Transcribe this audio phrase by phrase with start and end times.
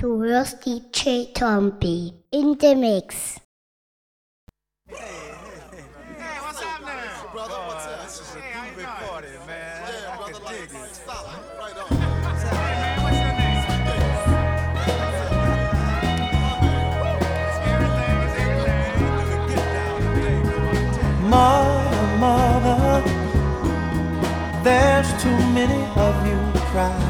[0.00, 3.38] Hörst DJ Tombi in the Mix.
[4.88, 4.96] Hey,
[6.40, 7.28] what's up now?
[7.32, 8.38] Brother, what's a
[9.46, 9.82] man.
[9.86, 10.86] Yeah.
[10.90, 11.26] Stop.
[11.58, 11.88] Right on.
[12.48, 13.20] Hey, what's?
[21.28, 23.02] Mother, mother,
[24.64, 26.38] there's too many of you
[26.70, 27.09] crying.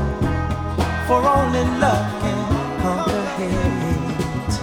[1.11, 2.39] for only love can
[2.81, 4.55] conquer hate.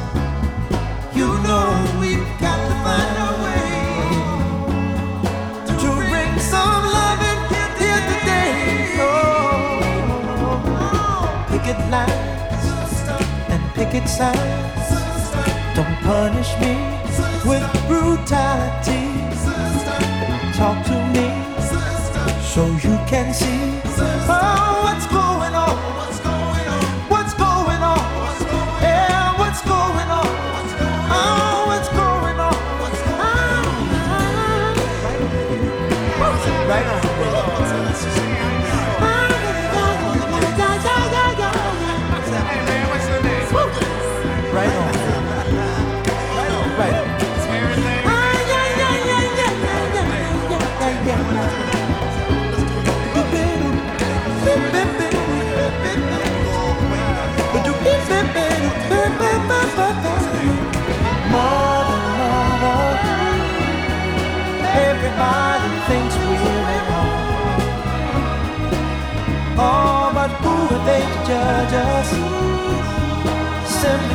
[1.19, 1.67] You know
[2.01, 3.69] we've got to find a way
[5.83, 7.39] to bring some love in
[7.81, 8.53] here today.
[9.09, 9.77] Oh,
[11.51, 12.67] picket lines
[13.53, 14.89] and picket signs.
[15.77, 16.75] Don't punish me
[17.51, 19.05] with brutality.
[20.59, 21.29] Talk to me
[22.55, 23.63] so you can see
[24.31, 25.07] oh, what's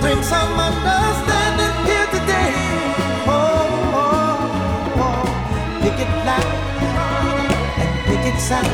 [0.00, 2.52] Bring some understanding here today.
[3.26, 3.36] Oh,
[4.02, 5.24] oh, oh.
[5.84, 6.10] it
[7.82, 8.68] and it sound.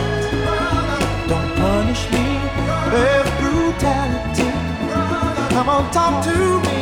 [1.28, 2.26] Don't punish me
[2.94, 4.50] with brutality.
[5.54, 6.36] Come on, talk to
[6.66, 6.80] me.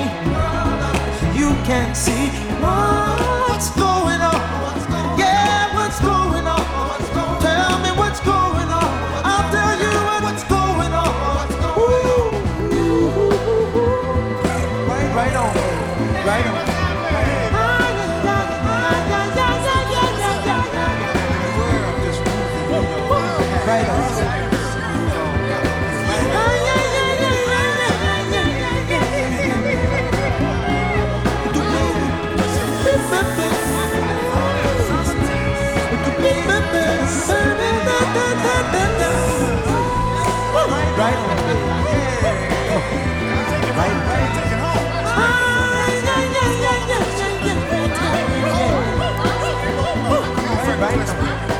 [1.39, 2.29] You can see
[2.61, 4.82] what's going on.
[41.03, 41.27] Right on.
[43.77, 44.13] Right on.
[50.79, 51.52] Right on.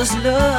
[0.00, 0.49] Just love.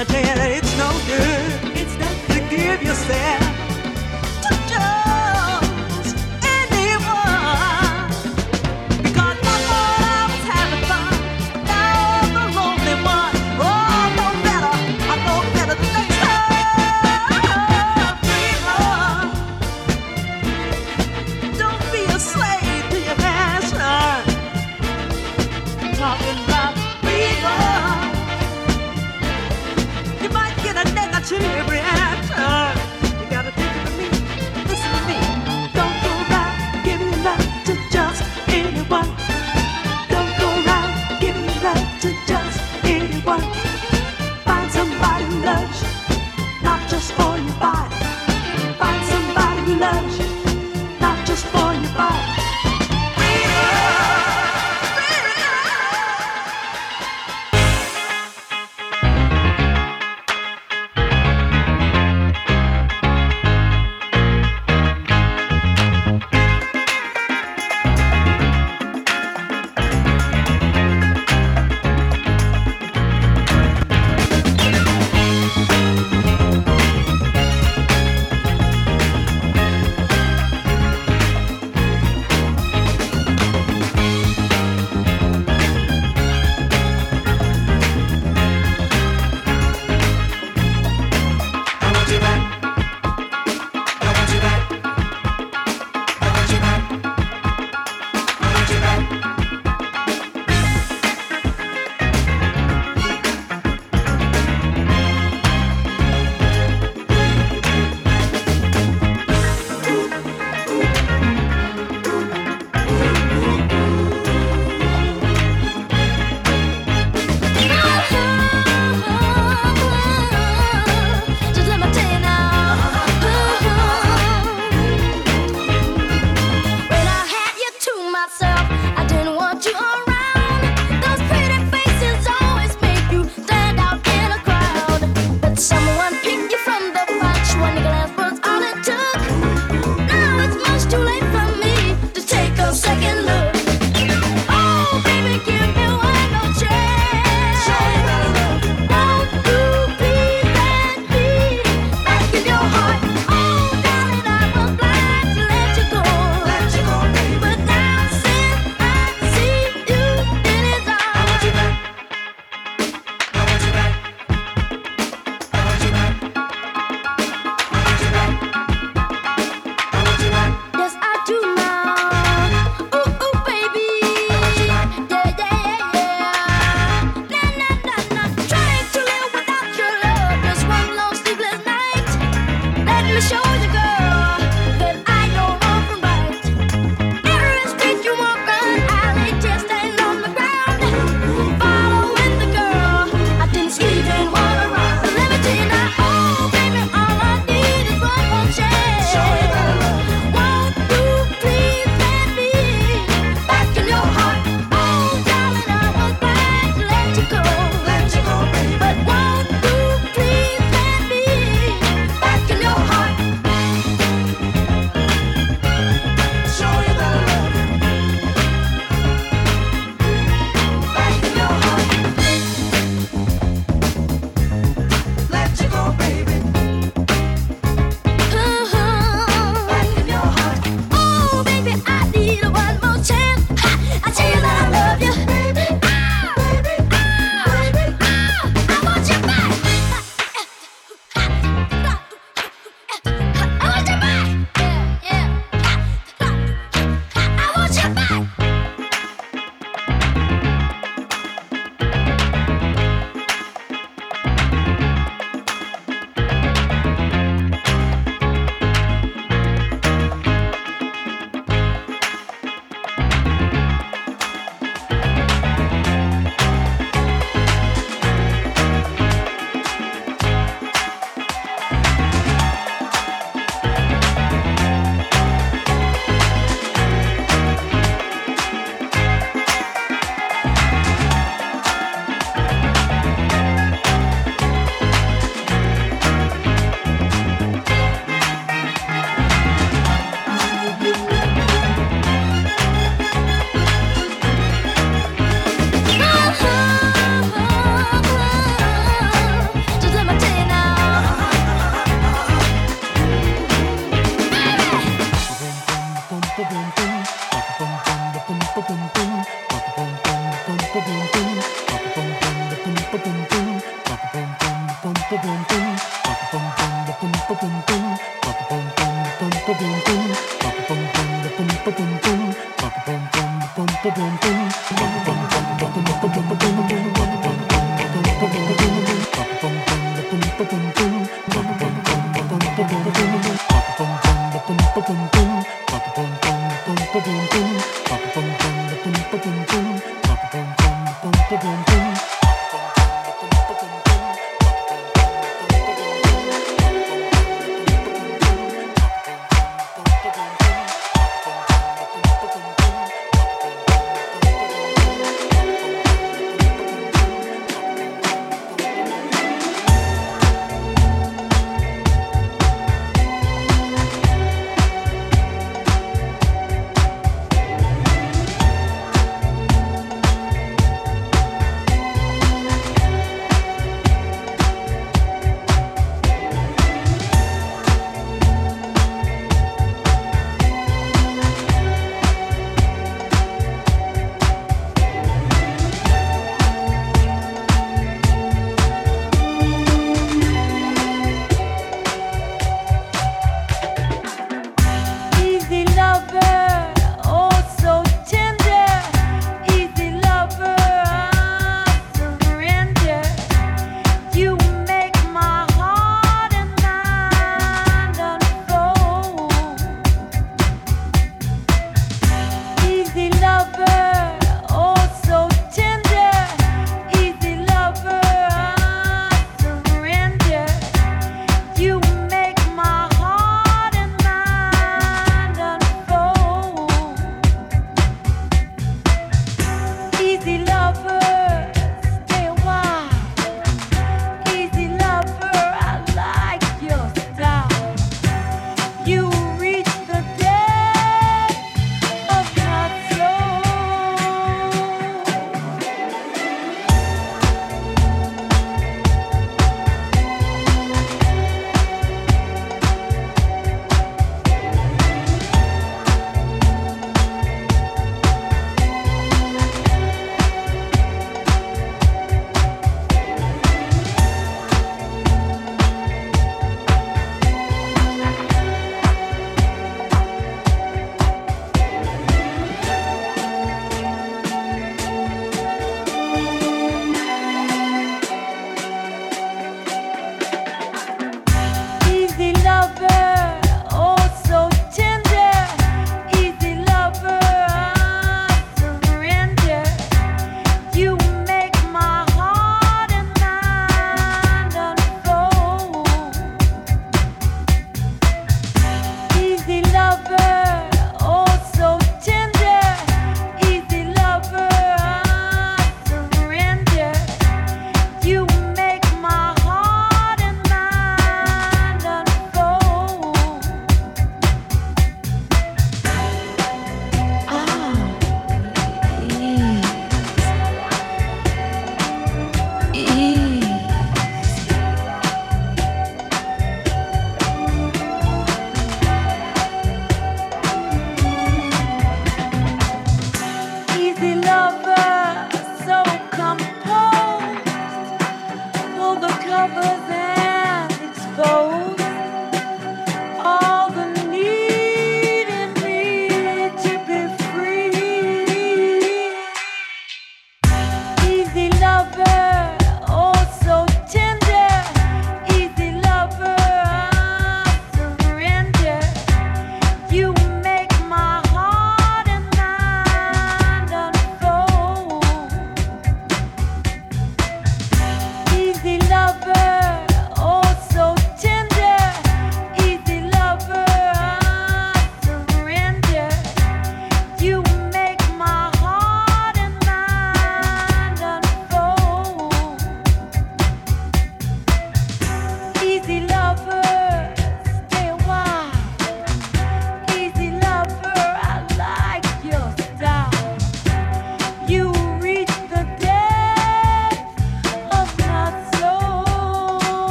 [0.00, 1.76] I tell you it's no good.
[1.76, 3.49] It's no good to give yourself.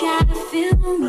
[0.00, 1.06] Gotta feel me.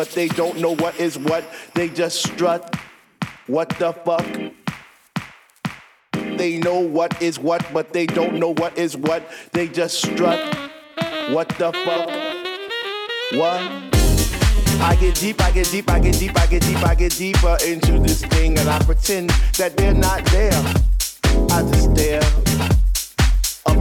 [0.00, 1.44] But they don't know what is what.
[1.74, 2.74] They just strut.
[3.48, 4.24] What the fuck?
[6.38, 9.22] They know what is what, but they don't know what is what.
[9.52, 10.40] They just strut.
[11.32, 12.08] What the fuck?
[13.38, 13.60] What?
[14.80, 17.58] I get deep, I get deep, I get deep, I get deep, I get deeper
[17.66, 19.28] into this thing, and I pretend
[19.58, 20.62] that they're not there.
[21.50, 22.49] I just stare.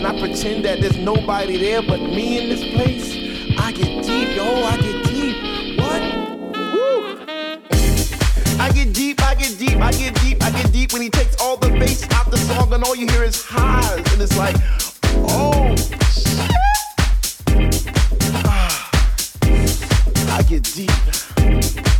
[0.00, 3.12] And I pretend that there's nobody there but me in this place.
[3.58, 5.78] I get deep, yo, I get deep.
[5.78, 6.00] What?
[6.72, 7.18] Woo!
[8.58, 11.38] I get deep, I get deep, I get deep, I get deep when he takes
[11.38, 14.10] all the bass out the song and all you hear is highs.
[14.14, 14.56] And it's like,
[15.28, 15.76] oh,
[16.08, 16.50] shit.
[18.46, 18.90] Ah.
[20.30, 21.99] I get deep.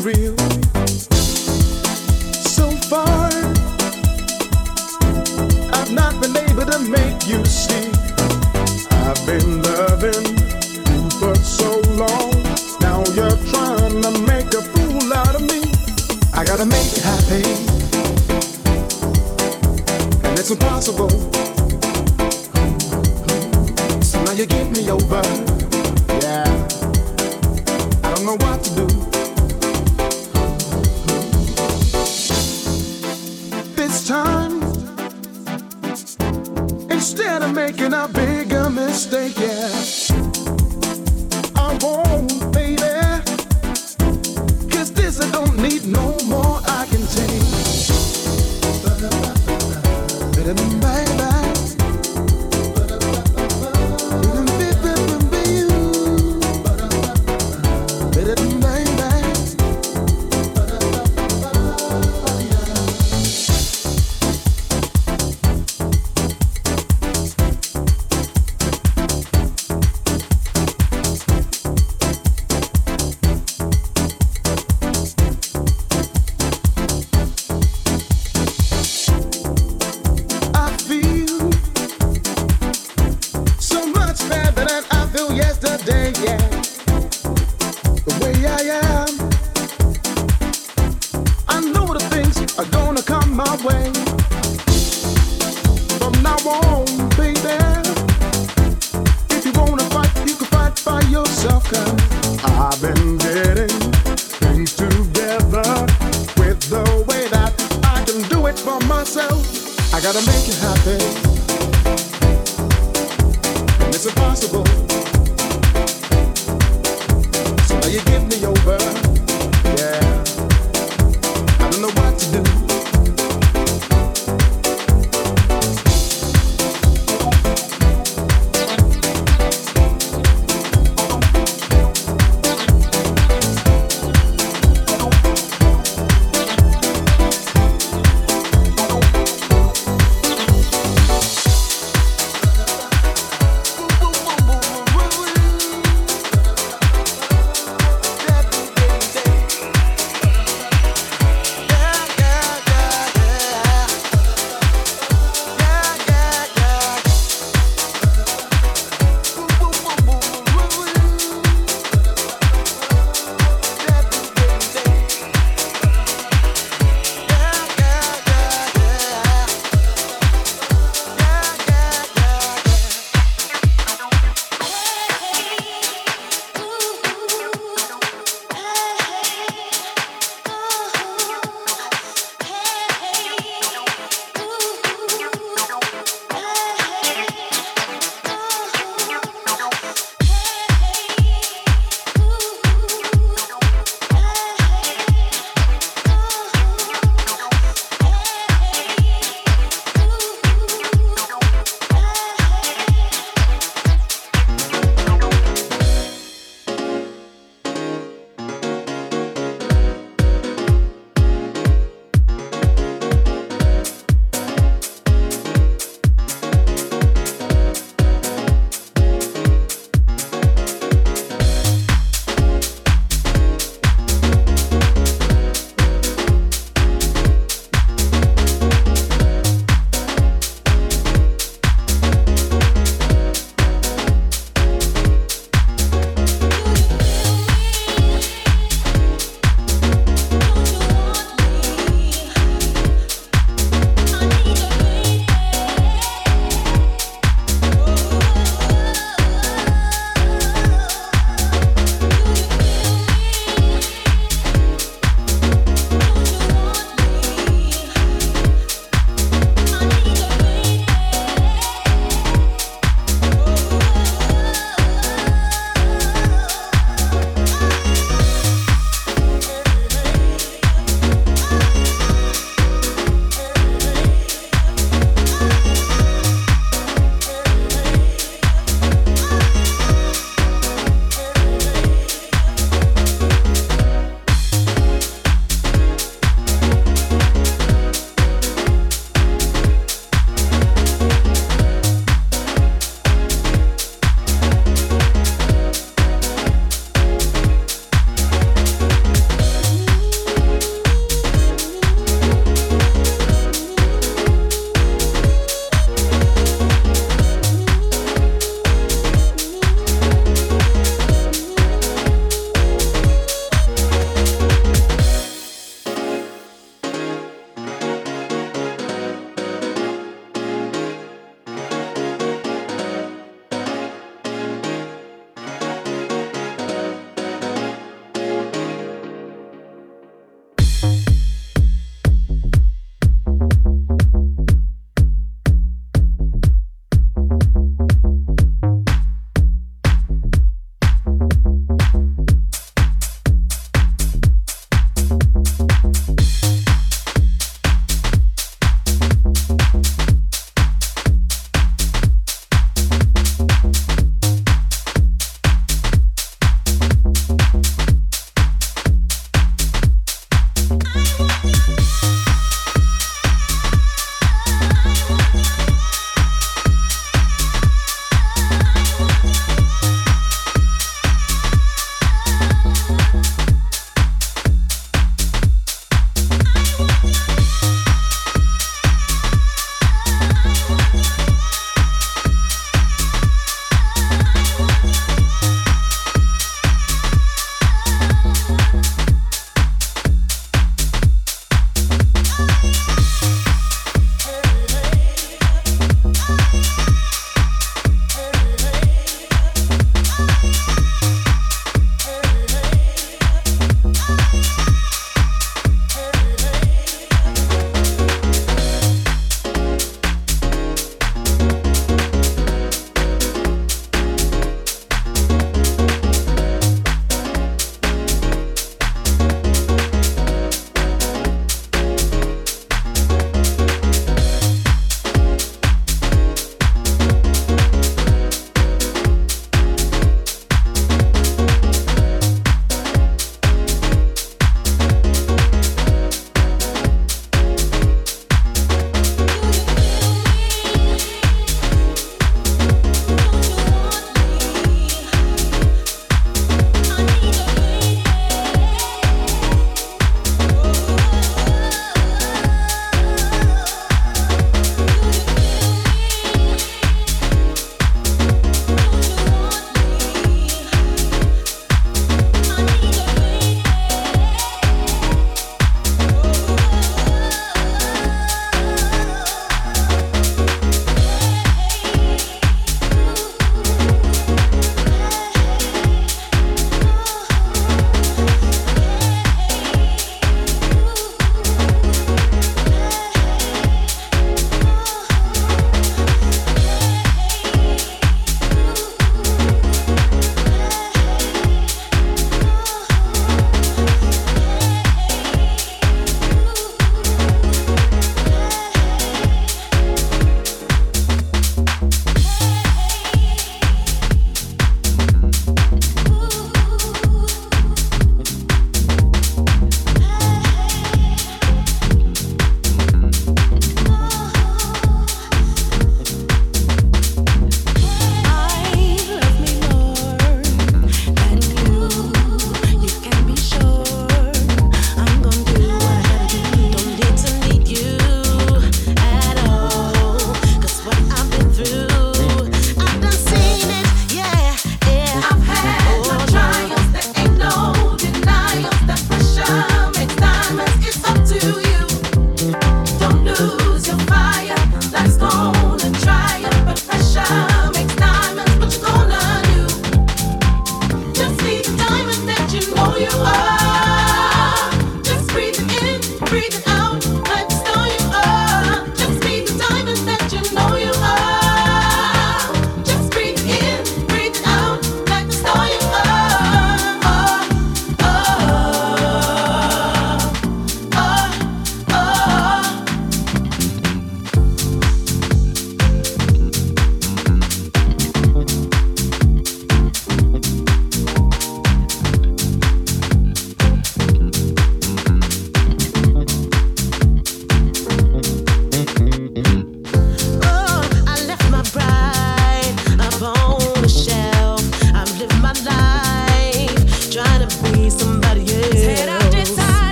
[0.00, 0.39] Real.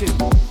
[0.00, 0.49] too.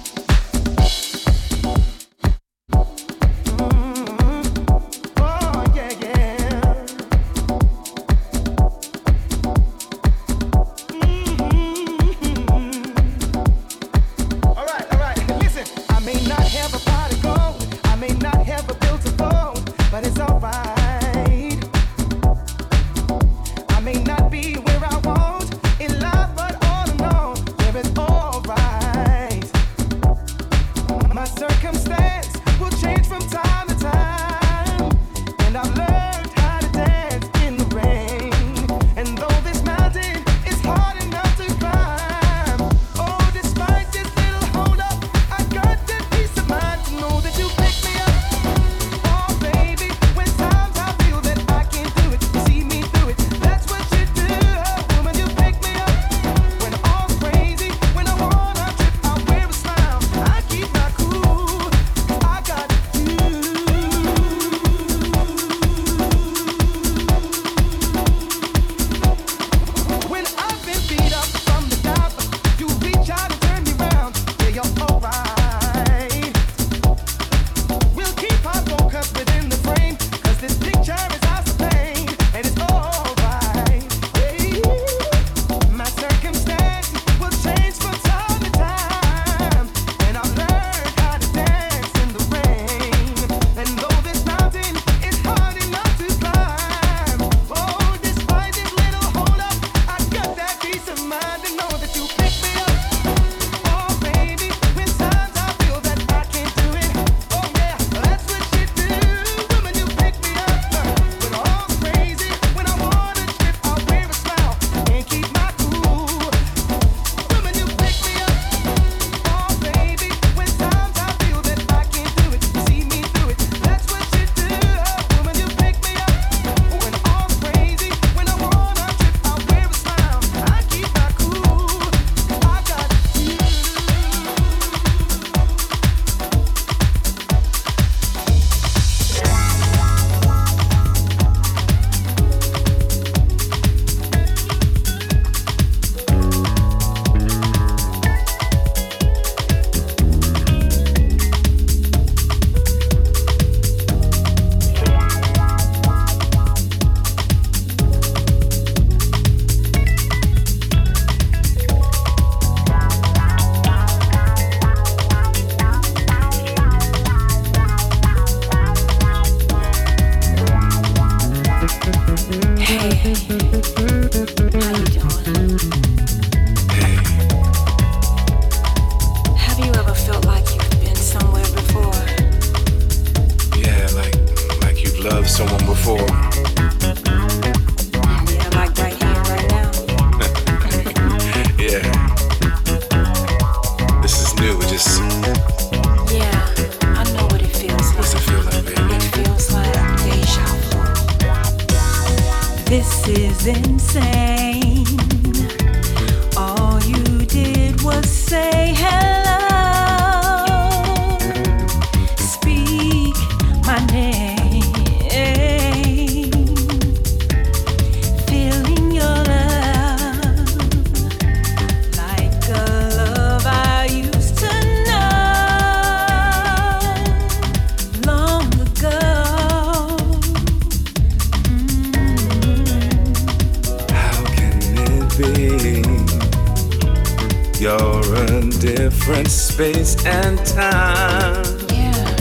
[239.10, 241.44] different space and time.
[241.74, 242.16] Yeah.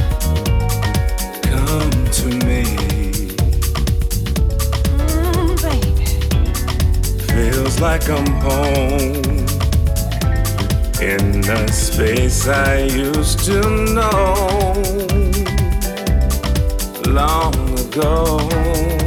[1.43, 2.65] Come to me.
[4.97, 6.06] Mm, baby.
[7.27, 9.47] Feels like I'm home
[11.02, 13.60] in the space I used to
[13.93, 14.32] know
[17.06, 18.97] long ago.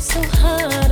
[0.00, 0.87] Oh